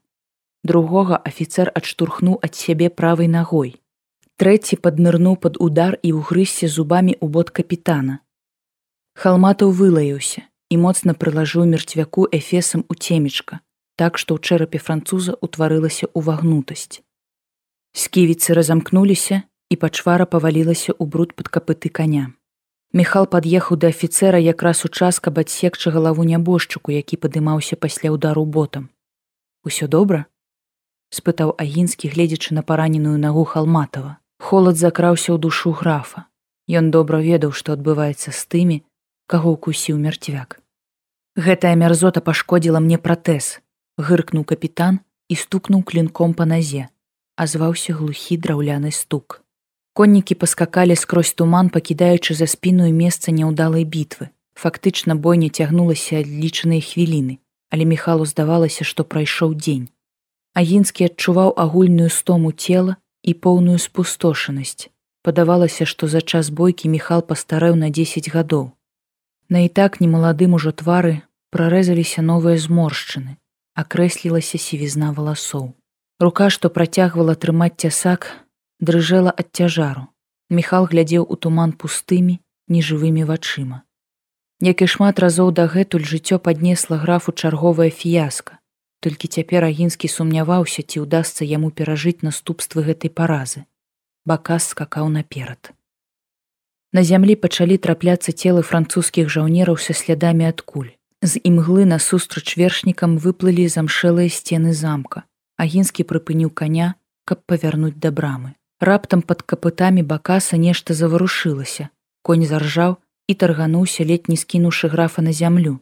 Другога 0.65 1.21
афіцэр 1.21 1.69
адштурхнуў 1.77 2.41
ад 2.41 2.57
сябе 2.57 2.89
правай 2.89 3.29
нагой. 3.29 3.77
Трэці 4.41 4.81
паднырнуў 4.81 5.37
пад 5.37 5.61
удар 5.61 5.97
і 6.01 6.17
ўгрызся 6.17 6.67
зубамі 6.67 7.13
ў 7.21 7.25
бот 7.29 7.53
капітана. 7.53 8.19
Халматаў 9.15 9.71
вылаяўся, 9.71 10.43
і 10.69 10.75
моцна 10.81 11.13
прылажыў 11.13 11.69
мерцвяку 11.69 12.27
эфесам 12.31 12.83
у 12.89 12.97
цемечка, 12.97 13.61
так 13.95 14.17
што 14.17 14.35
ў 14.35 14.43
чэрапе 14.43 14.81
француза 14.81 15.37
ўтварылася 15.39 16.09
ўвагнутасць. 16.13 16.99
Сківіцы 17.95 18.57
разамкнуліся 18.57 19.43
і 19.69 19.75
пачвара 19.75 20.25
павалілася 20.25 20.91
ў 20.93 21.03
бруд 21.05 21.33
пад 21.33 21.49
капыты 21.49 21.89
каня. 21.89 22.33
Міхал 22.93 23.25
пад'ехаў 23.27 23.77
да 23.77 23.91
афіцэра 23.91 24.39
якраз 24.39 24.85
у 24.85 24.89
час, 24.89 25.19
каб 25.19 25.39
адсекчы 25.41 25.91
галаву 25.91 26.23
нябожчыку, 26.23 26.95
які 26.95 27.17
падымаўся 27.17 27.75
пасля 27.75 28.13
ўдару 28.15 28.45
ботам. 28.45 28.89
Усё 29.65 29.87
добра? 29.87 30.25
спытаў 31.15 31.55
агінскі, 31.57 32.09
гледзячы 32.11 32.53
на 32.53 32.63
параненую 32.63 33.17
нагу 33.17 33.43
халматава. 33.43 34.17
Холад 34.39 34.75
закраўся 34.77 35.31
ў 35.31 35.39
душу 35.39 35.71
графа. 35.71 36.27
Ён 36.67 36.91
добра 36.91 37.21
ведаў, 37.23 37.53
што 37.55 37.73
адбываецца 37.77 38.31
з 38.35 38.41
тымі, 38.51 38.77
каго 39.27 39.55
укусіў 39.55 39.97
мярцвяк. 40.01 40.59
Гэтая 41.35 41.75
мярзота 41.79 42.21
пашкодзіла 42.25 42.79
мне 42.83 42.97
пратэз, 42.97 43.61
гыркнуў 43.97 44.43
капітан 44.43 44.99
і 45.29 45.35
стукнуў 45.39 45.83
клінком 45.83 46.33
па 46.33 46.45
назе, 46.49 46.89
азваўся 47.35 47.95
глухі 47.95 48.37
драўляны 48.37 48.91
стук. 48.91 49.44
Коннікі 49.95 50.35
паскакалі 50.35 50.95
скрозь 50.99 51.31
туман, 51.31 51.69
пакідаючы 51.71 52.35
за 52.35 52.51
спіную 52.51 52.91
месца 52.91 53.31
няўдалай 53.31 53.87
бітвы. 53.87 54.27
Фактычна 54.59 55.15
бойня 55.15 55.47
цягнулася 55.47 56.19
адлічаныя 56.19 56.83
хвіліны, 56.83 57.39
але 57.71 57.87
міхалу 57.87 58.27
здавалася, 58.27 58.83
што 58.83 59.07
прайшоў 59.07 59.55
дзень. 59.55 59.87
Агінскі 60.51 61.07
адчуваў 61.07 61.55
агульную 61.55 62.11
стому 62.11 62.51
цела 62.51 62.99
і 63.23 63.39
поўную 63.39 63.79
спустошанасць. 63.79 64.91
Падавалася, 65.23 65.87
што 65.87 66.11
за 66.11 66.19
час 66.19 66.51
бойкі 66.51 66.91
міхал 66.91 67.23
пастарэў 67.23 67.79
на 67.79 67.87
10 67.87 68.27
гадоў. 68.35 68.75
На 69.47 69.63
і 69.63 69.71
так 69.71 70.03
немаладым 70.03 70.59
ужо 70.59 70.75
твары 70.75 71.23
прарэзаліся 71.55 72.19
новыя 72.19 72.59
зморшчыны, 72.59 73.39
акрэслілася 73.79 74.59
сівізна 74.59 75.15
валасоў. 75.15 75.71
Рука, 76.19 76.51
што 76.51 76.67
працягвала 76.67 77.39
трымаць 77.39 77.79
цясак, 77.79 78.44
дрыжэла 78.89 79.33
ад 79.43 79.49
цяжару. 79.51 80.07
Міхал 80.49 80.85
глядзеў 80.91 81.25
у 81.25 81.35
туман 81.35 81.73
пустымі, 81.73 82.37
нежывымі 82.69 83.25
вачыма. 83.25 83.81
Як 84.61 84.81
і 84.85 84.87
шмат 84.87 85.19
разоў 85.19 85.49
дагэтуль 85.51 86.05
жыццё 86.11 86.37
паднесла 86.39 86.97
графу 87.01 87.33
чарговая 87.33 87.89
фіяска. 87.89 88.59
Толькі 89.05 89.27
цяпер 89.27 89.65
агінскі 89.67 90.07
сумняваўся, 90.07 90.81
ці 90.81 91.03
ўдасца 91.03 91.45
яму 91.45 91.69
перажыць 91.69 92.25
наступствы 92.25 92.85
гэтай 92.87 93.11
паразы. 93.11 93.65
Бакас 94.25 94.69
скакаў 94.73 95.09
наперад. 95.13 95.73
На 96.95 97.03
зямлі 97.03 97.35
пачалі 97.35 97.77
трапляцца 97.77 98.31
целы 98.31 98.63
французскіх 98.63 99.29
жаўнераў 99.29 99.77
са 99.77 99.93
слядамі 99.93 100.47
адкуль. 100.47 100.95
З 101.21 101.41
імглы 101.43 101.85
насустрач 101.85 102.55
вершнікам 102.55 103.17
выплылі 103.17 103.67
замшэлыя 103.67 104.31
сцены 104.31 104.73
замка. 104.73 105.25
Агінскі 105.57 106.07
прыпыніў 106.07 106.49
каня, 106.49 106.95
каб 107.25 107.43
павярнуць 107.45 107.99
да 107.99 108.11
брамы. 108.15 108.55
Раптам 108.79 109.21
пад 109.21 109.41
капытамі 109.41 110.03
бакаса 110.03 110.57
нешта 110.57 110.93
заварушылася. 110.93 111.89
Конь 112.21 112.43
заржаў 112.43 112.97
і 113.27 113.33
таргануўся 113.33 114.03
летні 114.03 114.35
скінуўшы 114.35 114.89
графа 114.91 115.21
на 115.21 115.31
зямлю. 115.31 115.79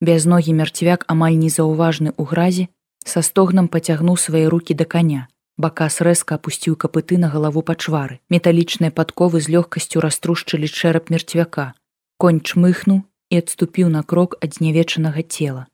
Бязногі 0.00 0.54
мярцвяк 0.54 1.02
амаль 1.10 1.34
незаўважны 1.34 2.14
ў 2.14 2.22
гразі, 2.30 2.68
са 3.02 3.22
стогнам 3.26 3.66
пацягнуў 3.66 4.16
свае 4.16 4.46
руки 4.46 4.74
да 4.74 4.84
каня. 4.84 5.26
Бакас 5.58 5.98
рэзка 6.06 6.38
апусціў 6.38 6.78
капыты 6.78 7.18
на 7.18 7.28
галаву 7.34 7.66
пачвары. 7.66 8.22
Металічныя 8.30 8.94
падковы 8.94 9.42
з 9.42 9.50
лёгкасцю 9.58 9.98
раструшчылі 9.98 10.70
чэрап 10.70 11.10
мерцвяка. 11.10 11.74
Конь 12.22 12.38
чмыхнуў 12.38 13.02
і 13.34 13.42
адступіў 13.42 13.90
на 13.90 14.06
крок 14.06 14.38
ад 14.38 14.54
знявечанага 14.54 15.26
цела. 15.26 15.66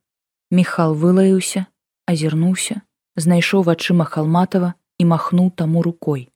Міхал 0.51 0.97
вылаяўся, 0.97 1.67
азірнуўся, 2.09 2.81
знайшоў 3.17 3.69
вачыма 3.69 4.09
халматава 4.09 4.73
і 4.97 5.05
махнуў 5.13 5.53
таму 5.53 5.85
рукой. 5.85 6.33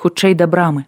Хутчэй 0.00 0.32
да 0.32 0.46
брамы. 0.46 0.86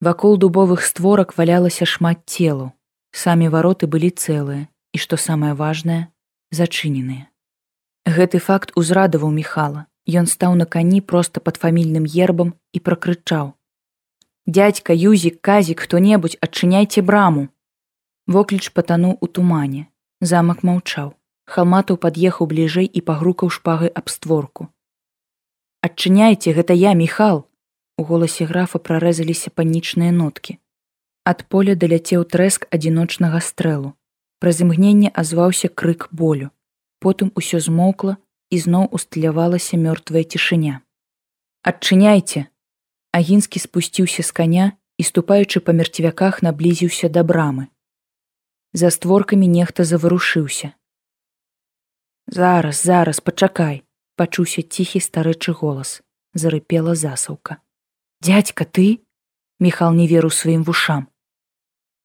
Вакол 0.00 0.36
дубовых 0.36 0.82
створак 0.82 1.36
валялася 1.38 1.86
шмат 1.86 2.26
целаў. 2.26 2.72
Самі 3.14 3.46
вароты 3.46 3.86
былі 3.86 4.10
цэлыя 4.10 4.66
і, 4.66 4.98
што 4.98 5.14
самае 5.14 5.54
важнае, 5.54 6.10
зачыненыя. 6.50 7.30
Гэты 8.10 8.40
факт 8.42 8.72
узрадаваў 8.74 9.30
Михала. 9.30 9.86
Ён 10.10 10.26
стаў 10.26 10.56
на 10.58 10.66
кані 10.66 10.98
проста 10.98 11.38
пад 11.38 11.62
фамільным 11.62 12.08
ербам 12.10 12.50
і 12.74 12.82
пракрычаў: 12.82 13.52
«Дядька, 14.58 14.98
юзік, 14.98 15.38
казік, 15.38 15.86
хто-небудзь, 15.86 16.42
адчыняйце 16.42 17.06
браму. 17.06 17.54
Вокліч 18.26 18.74
патануў 18.74 19.14
у 19.20 19.28
тумане. 19.30 19.86
Замак 20.18 20.64
маўчаў. 20.66 21.14
Халматаў 21.46 22.02
пад'ехаў 22.02 22.50
бліжэй 22.50 22.90
і 22.90 23.00
пагрукаў 23.00 23.54
шпагай 23.54 23.94
аб 23.94 24.10
створку. 24.10 24.74
Адчыняйце, 25.86 26.50
гэта 26.50 26.74
я, 26.74 26.98
Михал. 26.98 27.46
У 28.00 28.04
голасе 28.08 28.46
графа 28.48 28.78
прарэзаліся 28.80 29.50
панічныя 29.52 30.12
ноткі. 30.18 30.54
Ад 31.30 31.42
поля 31.52 31.74
даляцеў 31.80 32.22
трэск 32.34 32.62
адзіночнага 32.76 33.40
стрэлу. 33.44 33.92
Праз 34.40 34.62
імгненне 34.64 35.10
азваўся 35.22 35.68
крык 35.68 36.08
болю. 36.22 36.48
Потым 37.04 37.28
усё 37.36 37.60
змоўкла 37.66 38.16
і 38.48 38.62
зноў 38.64 38.88
усталявалася 39.00 39.76
мёртвая 39.84 40.24
цішыня. 40.24 40.80
Адчыняйце! 41.60 42.46
Агінскі 43.12 43.64
спусціўся 43.68 44.24
з 44.24 44.32
каня 44.32 44.72
і 44.96 45.04
ступаючы 45.12 45.60
па 45.60 45.76
мерцвяках 45.76 46.40
наблізіўся 46.40 47.12
да 47.12 47.20
брамы. 47.20 47.68
За 48.72 48.88
створкамі 48.88 49.44
нехта 49.60 49.84
заварушыўся. 49.84 50.72
Зараз, 52.26 52.80
зараз, 52.80 53.20
пачакай, 53.20 53.82
пачуўся 54.16 54.62
ціхі 54.62 55.04
старэчы 55.04 55.52
голас, 55.52 56.00
зарыпела 56.32 56.96
засаўка. 56.96 57.60
Дядька 58.20 58.64
ты? 58.64 59.00
Міхал 59.60 59.94
не 59.94 60.06
веру 60.06 60.30
сваім 60.30 60.62
вушам. 60.62 61.08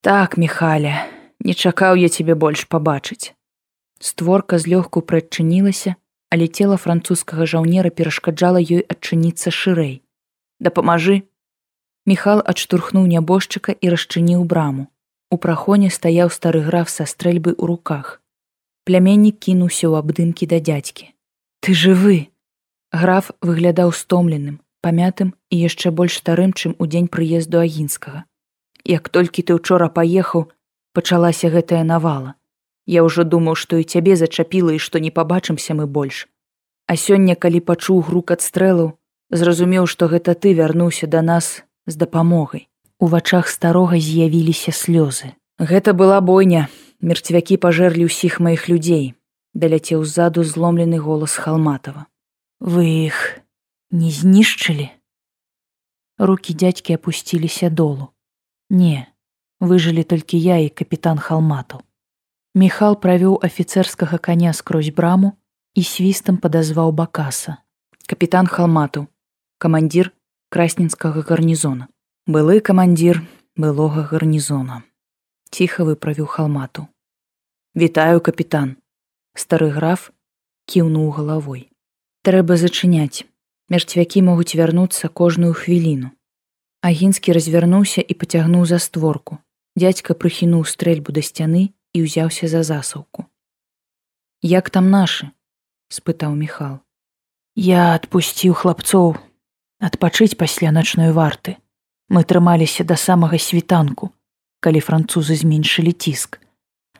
Так, 0.01 0.37
Михаля, 0.37 1.07
не 1.39 1.53
чакаў 1.53 1.99
я 1.99 2.07
цябе 2.07 2.35
больш 2.35 2.63
пабачыць. 2.71 3.35
Створка 3.99 4.55
злёгку 4.59 5.03
прыадчынілася, 5.03 5.95
але 6.31 6.47
цела 6.47 6.77
французскага 6.77 7.45
жаўнера 7.45 7.91
перашкаджала 7.91 8.63
ёй 8.63 8.83
адчыніцца 8.87 9.51
шырэй. 9.51 10.03
Дапамажы. 10.59 11.23
Міхал 12.05 12.39
адштурхнуў 12.39 13.07
нябожчыка 13.11 13.75
і 13.75 13.91
расчыніў 13.91 14.43
браму. 14.47 14.87
У 15.31 15.37
прахоне 15.37 15.89
стаяў 15.89 16.31
стары 16.31 16.61
граф 16.63 16.87
са 16.89 17.03
стрэльбы 17.03 17.51
ў 17.59 17.63
руках. 17.67 18.21
Пляменнік 18.87 19.39
кінуўся 19.39 19.91
ў 19.91 19.99
абдымкі 19.99 20.47
да 20.47 20.63
дзядзькі. 20.63 21.11
Ты 21.59 21.73
жывы! 21.73 22.31
Граф 22.91 23.31
выглядаў 23.41 23.91
стомленым, 23.91 24.61
памятым 24.85 25.33
і 25.49 25.57
яшчэ 25.65 25.89
больш 25.89 26.21
старым, 26.21 26.53
чым 26.53 26.77
у 26.77 26.85
дзень 26.85 27.09
прыезду 27.09 27.57
агінскага. 27.65 28.25
Як 28.85 29.09
толькі 29.09 29.41
ты 29.41 29.57
учора 29.57 29.89
паехаў, 29.89 30.45
пачалася 30.93 31.49
гэтая 31.49 31.81
навала. 31.83 32.35
Я 32.85 33.01
ўжо 33.01 33.25
думаў, 33.25 33.57
што 33.57 33.81
і 33.81 33.87
цябе 33.89 34.13
зачапіла 34.15 34.77
і 34.77 34.79
што 34.85 35.01
не 35.01 35.09
пабачымся 35.09 35.73
мы 35.73 35.87
больш. 35.89 36.27
А 36.85 36.93
сёння, 36.93 37.33
калі 37.33 37.65
пачуў 37.65 38.05
грук 38.05 38.35
ад 38.37 38.45
стрэлаў, 38.45 38.93
зразумеў, 39.33 39.89
што 39.89 40.05
гэта 40.11 40.37
ты 40.37 40.53
вярнуўся 40.53 41.09
да 41.09 41.25
нас 41.25 41.63
з 41.89 41.97
дапамогай. 41.97 42.69
У 42.99 43.09
вачах 43.09 43.49
старога 43.49 43.97
з'явіліся 43.97 44.69
слёзы. 44.69 45.33
Гэта 45.57 45.97
была 45.97 46.21
бойня, 46.21 46.69
мерцвякі 47.01 47.57
пажэрлі 47.57 48.05
ўсіх 48.05 48.37
маіх 48.37 48.69
людзей, 48.69 49.17
даляцеў 49.57 50.05
ззаду 50.05 50.45
зломлены 50.45 51.01
голас 51.01 51.33
халматава. 51.41 52.05
Вы 52.61 52.85
іх 53.09 53.41
не 53.95 54.11
знішчылі. 54.11 54.91
Рукі 56.19 56.53
дзядзькі 56.53 56.99
апусціліся 56.99 57.69
долу. 57.71 58.11
Не, 58.69 59.07
выжылі 59.63 60.03
толькі 60.03 60.35
я 60.35 60.59
і 60.59 60.67
капітан 60.69 61.19
халматаў. 61.19 61.83
Міхал 62.55 62.99
правёў 62.99 63.39
афіцэрскага 63.47 64.19
каня 64.19 64.51
скрозь 64.51 64.91
браму 64.91 65.31
і 65.79 65.83
свістам 65.83 66.37
падазваў 66.43 66.91
бакаса. 66.91 67.57
Капітан 68.07 68.47
халмату, 68.47 69.07
камандзір 69.63 70.11
красненскага 70.51 71.23
гарнізона. 71.29 71.87
Былы 72.27 72.59
камандзір 72.59 73.21
былога 73.55 74.03
гарнізона. 74.11 74.81
Ціха 75.51 75.87
выправіў 75.87 76.27
халмату. 76.27 76.87
Вітаю 77.75 78.19
капітан. 78.19 78.75
Стары 79.35 79.71
граф 79.71 80.11
кіўнуў 80.67 81.11
галавой. 81.15 81.71
Трэба 82.23 82.59
зачыняць. 82.59 83.27
Мерцвякі 83.69 84.21
могуць 84.21 84.55
вярнуцца 84.55 85.07
кожную 85.07 85.53
хвіліну. 85.53 86.11
Агінскі 86.85 87.33
развярнуўся 87.33 88.01
і 88.01 88.13
пацягнуў 88.13 88.65
за 88.69 88.77
створку. 88.79 89.41
Дядзька 89.75 90.13
прыхінуў 90.13 90.69
стрэльбу 90.69 91.09
да 91.11 91.25
сцяны 91.25 91.73
і 91.97 92.05
ўзяўся 92.05 92.47
за 92.47 92.61
засаўку. 92.61 93.25
Як 94.45 94.69
там 94.69 94.93
нашы? 94.93 95.31
спытаў 95.89 96.35
Михал. 96.37 96.85
Я 97.55 97.95
адпусціў 97.95 98.53
хлапцоў 98.53 99.17
адпачыць 99.79 100.37
пасля 100.37 100.69
начной 100.71 101.11
варты. 101.11 101.57
Мы 102.09 102.21
трымаліся 102.23 102.85
да 102.85 102.95
самага 103.01 103.41
світанку, 103.41 104.11
калі 104.61 104.79
французы 104.79 105.33
зменшылі 105.33 105.95
ціск. 105.97 106.37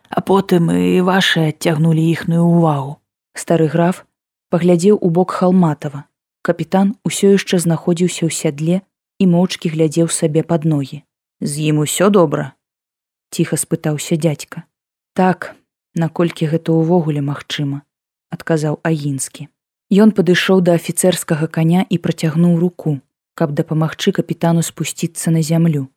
А 0.09 0.21
потым 0.21 0.73
і 0.73 1.01
вашы 1.05 1.53
адцягнулі 1.53 2.01
іхную 2.01 2.41
ўвагу. 2.41 2.97
Стары 3.37 3.69
граф 3.69 4.05
паглядзеў 4.49 4.97
у 4.97 5.09
бок 5.13 5.29
халматава. 5.37 6.09
Капітан 6.45 6.93
усё 7.01 7.33
яшчэ 7.33 7.57
знаходзіўся 7.57 8.29
ў 8.29 8.31
сядле 8.39 8.75
і 9.17 9.25
моўчкі 9.33 9.73
глядзеў 9.73 10.11
сабе 10.13 10.43
пад 10.45 10.67
ногі. 10.69 11.01
З 11.41 11.73
ім 11.73 11.81
усё 11.81 12.13
добра. 12.13 12.53
Ціха 13.33 13.57
спытаўся 13.57 14.13
дядька. 14.13 14.61
Так, 15.17 15.55
наколькі 15.97 16.45
гэта 16.53 16.75
ўвогуле 16.77 17.25
магчыма, 17.25 17.81
адказаў 18.29 18.77
агінскі. 18.85 19.49
Ён 19.89 20.13
падышоў 20.13 20.61
да 20.61 20.77
афіцэрскага 20.77 21.49
каня 21.49 21.81
і 21.89 21.97
працягнуў 22.05 22.61
руку, 22.61 23.01
каб 23.33 23.57
дапамагчы 23.57 24.13
капітану 24.13 24.61
спусціцца 24.61 25.33
на 25.33 25.41
зямлю. 25.41 25.89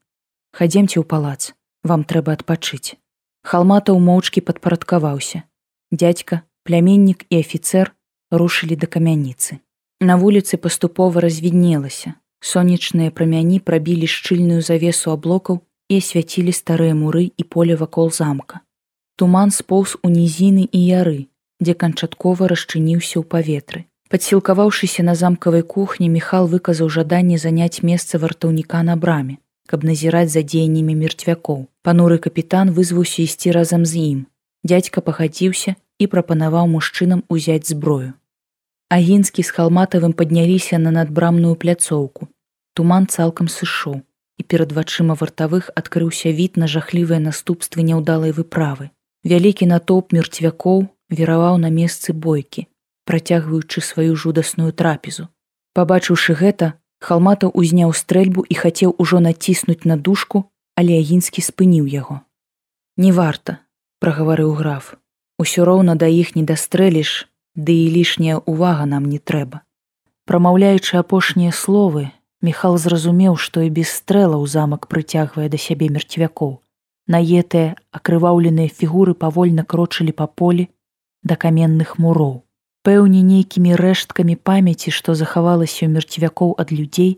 Хадземце 0.57 0.97
ў 0.97 1.05
палац, 1.05 1.53
вам 1.85 2.09
трэба 2.09 2.41
адпачыць. 2.41 2.97
Халматаў 3.45 4.01
моўчкі 4.01 4.49
падпарадкаваўся. 4.49 5.45
Дядька, 5.93 6.41
пляменнік 6.65 7.29
і 7.29 7.45
афіцэр 7.45 7.93
рушылі 8.33 8.81
да 8.81 8.89
камяніцы. 8.89 9.61
На 10.01 10.17
вуліцы 10.17 10.57
паступова 10.57 11.21
развіднелася. 11.21 12.15
Сонечныя 12.41 13.11
прамяні 13.11 13.59
прабілі 13.59 14.07
шчыльную 14.07 14.63
завесу 14.63 15.11
аблокаў 15.11 15.59
і 15.91 15.99
асвяцілі 15.99 16.55
старыя 16.55 16.95
муры 16.95 17.33
і 17.35 17.43
поле 17.43 17.75
вакол 17.75 18.13
замка. 18.15 18.61
Туман 19.19 19.51
споўз 19.51 19.97
у 20.07 20.11
нізіны 20.15 20.69
і 20.71 20.81
яры, 20.87 21.27
дзе 21.59 21.75
канчаткова 21.75 22.47
расчыніўся 22.47 23.19
ў 23.19 23.25
паветры. 23.27 23.91
Падсілкаваўшыся 24.07 25.03
на 25.03 25.19
замкавай 25.19 25.67
кухні 25.67 26.07
Михал 26.15 26.47
выказаў 26.47 26.95
жаданне 26.95 27.43
заняць 27.43 27.83
месца 27.83 28.23
вартаўніка 28.23 28.87
на 28.87 28.95
браме, 28.95 29.43
каб 29.67 29.83
назіраць 29.83 30.31
за 30.31 30.47
дзеяннямі 30.47 30.95
мерцвякоў. 30.95 31.67
Пануры 31.83 32.23
капітан 32.23 32.71
вызваўся 32.71 33.27
ісці 33.27 33.51
разам 33.51 33.83
з 33.83 34.07
ім. 34.15 34.23
Дядзька 34.63 35.03
пахадзіўся 35.03 35.75
і 35.99 36.07
прапанаваў 36.07 36.71
мужчынам 36.71 37.27
узяць 37.27 37.67
зброю. 37.75 38.15
Агінскі 38.89 39.43
з 39.45 39.53
халматавым 39.53 40.13
падняліся 40.17 40.79
на 40.81 40.91
надбрамную 40.91 41.57
пляцоўку. 41.61 42.29
Туман 42.73 43.07
цалкам 43.07 43.49
сышоў, 43.53 44.01
і 44.41 44.43
перад 44.49 44.73
вачыма 44.73 45.13
вартавых 45.13 45.69
адкрыўся 45.77 46.33
від 46.33 46.57
на 46.57 46.65
жахлівыя 46.65 47.21
наступствы 47.21 47.85
няўдалай 47.85 48.33
выправы. 48.33 48.89
Вялікі 49.29 49.69
натоўп 49.69 50.17
мерцвякоў 50.17 50.89
вераваў 51.13 51.61
на 51.61 51.69
месцы 51.69 52.17
бойкі, 52.17 52.65
працягваючы 53.05 53.85
сваю 53.85 54.17
жудасную 54.17 54.73
трапезу. 54.73 55.29
Пабачыўшы 55.77 56.33
гэта, 56.33 56.73
халматаў 57.05 57.53
узняў 57.53 57.93
стрэльбу 57.93 58.49
і 58.49 58.55
хацеў 58.57 58.97
ужо 58.97 59.21
націснуць 59.21 59.85
на 59.85 60.01
дужку, 60.01 60.49
але 60.81 60.97
агінскі 60.97 61.45
спыніў 61.45 61.85
яго. 61.85 62.23
Не 62.97 63.13
варта, 63.13 63.61
прагаварыў 64.01 64.57
граф. 64.57 64.95
Усё 65.37 65.69
роўна 65.69 65.93
да 65.95 66.09
іх 66.09 66.37
не 66.41 66.43
дастрэліш, 66.49 67.29
ды 67.59 67.75
і 67.75 67.91
лішняя 67.99 68.39
ўвага 68.47 68.87
нам 68.87 69.11
не 69.11 69.19
трэба. 69.19 69.61
Прамаўляючы 70.31 71.03
апошнія 71.03 71.51
словы, 71.51 72.09
Михал 72.41 72.79
зразумеў, 72.79 73.35
што 73.35 73.67
і 73.67 73.71
без 73.75 73.91
стрэлаў 73.91 74.47
замак 74.47 74.87
прыцягвае 74.87 75.51
да 75.51 75.59
сябе 75.59 75.91
мерцвякоў 75.91 76.63
наетыя 77.09 77.75
акрываўленыя 77.91 78.69
фігуры 78.69 79.15
павольна 79.15 79.65
крочылі 79.65 80.13
па 80.13 80.29
полі 80.29 80.69
да 81.25 81.41
каменных 81.45 81.97
муроў 81.99 82.35
пэўне 82.89 83.21
нейкімі 83.21 83.75
рэшткамі 83.77 84.37
памяці, 84.49 84.93
што 84.99 85.13
захавалася 85.21 85.85
ў 85.85 85.93
мерцвякоў 85.93 86.55
ад 86.63 86.71
людзей, 86.73 87.11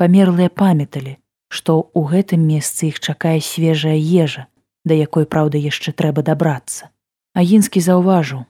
памерлыя 0.00 0.48
памяталі, 0.48 1.18
што 1.52 1.74
ў 1.92 2.00
гэтым 2.12 2.46
месцы 2.48 2.88
іх 2.88 3.00
чакае 3.00 3.40
свежая 3.44 3.98
ежа, 3.98 4.46
да 4.88 4.96
якой 4.96 5.28
праўда 5.28 5.60
яшчэ 5.60 5.92
трэба 5.92 6.24
дабрацца. 6.24 6.88
Агінскі 7.36 7.82
заўважыў: 7.84 8.47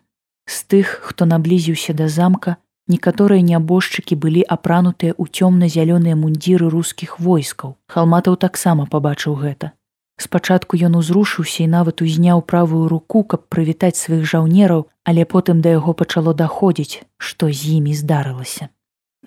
з 0.49 0.65
тых, 0.65 0.87
хто 1.05 1.29
наблізіўся 1.29 1.93
да 1.93 2.09
замка, 2.09 2.57
некаторыя 2.89 3.45
нябожчыкі 3.45 4.17
былі 4.17 4.43
апранутыя 4.57 5.13
ў 5.13 5.29
цёмна-зялёныя 5.29 6.17
мундзіры 6.17 6.73
рускіх 6.73 7.21
войскаў. 7.21 7.77
Халматаў 7.93 8.41
таксама 8.41 8.89
пабачыў 8.89 9.37
гэта. 9.45 9.77
Спачатку 10.19 10.81
ён 10.89 10.99
узрушыўся 10.99 11.63
і 11.63 11.71
нават 11.71 12.03
узняў 12.03 12.43
правую 12.43 12.89
руку, 12.89 13.23
каб 13.23 13.47
прывітаць 13.53 14.01
сваіх 14.01 14.25
жаўнераў, 14.27 14.89
але 15.05 15.23
потым 15.25 15.61
да 15.63 15.77
яго 15.77 15.95
пачало 15.95 16.35
даходзіць, 16.35 17.07
што 17.17 17.53
з 17.53 17.79
імі 17.79 17.95
здарылася. 17.95 18.73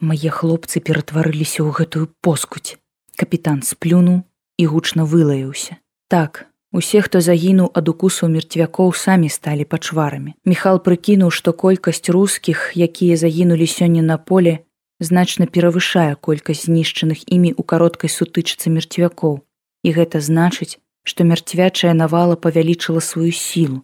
Мае 0.02 0.34
хлопцы 0.34 0.84
ператварыліся 0.84 1.64
ў 1.64 1.70
гэтую 1.72 2.12
поскуць. 2.20 2.76
Капітан 3.16 3.62
сплюнуў 3.62 4.26
і 4.58 4.66
гучна 4.68 5.06
вылаяўся. 5.06 5.78
Так, 6.12 6.51
усе, 6.72 7.02
хто 7.02 7.22
загінуў 7.22 7.72
ад 7.76 7.90
укусу 7.92 8.28
мерцвякоў 8.32 8.94
самі 8.96 9.30
сталі 9.30 9.66
пачварамі. 9.66 10.34
Міхал 10.46 10.80
прыкінуў, 10.80 11.32
што 11.32 11.54
колькасць 11.54 12.10
рускіх, 12.10 12.72
якія 12.76 13.18
загінулі 13.18 13.68
сёння 13.68 14.02
на 14.02 14.18
поле, 14.18 14.60
значна 15.00 15.46
перавышае 15.46 16.16
колькасць 16.16 16.66
знішчаных 16.66 17.24
імі 17.28 17.52
ў 17.58 17.62
кароткай 17.66 18.10
сутычцы 18.10 18.70
мерцвякоў 18.70 19.42
і 19.84 19.90
гэта 19.98 20.22
значыць, 20.22 20.78
што 21.04 21.26
мярцвячая 21.26 21.94
навала 21.94 22.36
павялічыла 22.38 23.02
сваю 23.02 23.32
сілу. 23.32 23.82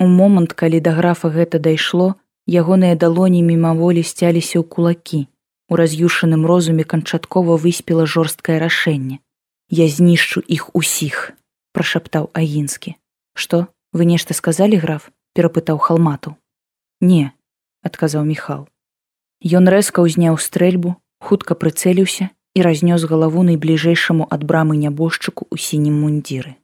У 0.00 0.06
момант, 0.06 0.52
калі 0.52 0.80
да 0.80 0.92
графа 0.96 1.28
гэта 1.32 1.58
дайшло, 1.58 2.14
ягоныя 2.46 2.96
далоні 2.96 3.42
мімаволі 3.42 4.04
сцяліся 4.04 4.60
ў 4.60 4.64
кулакі. 4.64 5.26
У 5.70 5.76
раз'юшаным 5.80 6.46
розуме 6.46 6.84
канчаткова 6.84 7.56
выспела 7.56 8.06
жорсткае 8.06 8.58
рашэнне. 8.60 9.20
Я 9.70 9.86
знішчу 9.88 10.42
іх 10.44 10.74
усіх, 10.74 11.32
прашаптаў 11.72 12.30
агінскі. 12.34 12.96
Што 13.34 13.66
вы 13.92 14.04
нешта 14.04 14.34
сказалі 14.34 14.76
граф, 14.76 15.10
перапытаў 15.34 15.78
халмату. 15.78 16.36
Не, 17.00 17.32
адказаў 17.82 18.28
міхал. 18.28 18.68
Ён 19.40 19.72
рэзка 19.72 20.04
ўзняў 20.04 20.36
стрэльбу, 20.36 21.00
хутка 21.18 21.56
прыцэліўся 21.56 22.28
і 22.54 22.60
разнёс 22.60 23.08
галаву 23.08 23.40
найбліжэйшаму 23.48 24.28
ад 24.28 24.44
брамы 24.44 24.76
нябожчыку 24.76 25.48
ў 25.48 25.56
сінім 25.56 25.96
мундзіры. 26.04 26.59